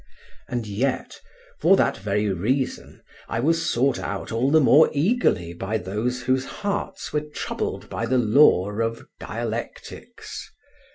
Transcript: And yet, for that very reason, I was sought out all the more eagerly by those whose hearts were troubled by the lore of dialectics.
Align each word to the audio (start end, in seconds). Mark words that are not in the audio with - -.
And 0.47 0.65
yet, 0.65 1.21
for 1.59 1.77
that 1.77 1.95
very 1.95 2.27
reason, 2.33 3.03
I 3.29 3.39
was 3.39 3.69
sought 3.69 3.99
out 3.99 4.31
all 4.31 4.49
the 4.49 4.59
more 4.59 4.89
eagerly 4.93 5.53
by 5.53 5.77
those 5.77 6.23
whose 6.23 6.43
hearts 6.45 7.13
were 7.13 7.21
troubled 7.21 7.87
by 7.87 8.07
the 8.07 8.17
lore 8.17 8.81
of 8.81 9.05
dialectics. 9.19 10.49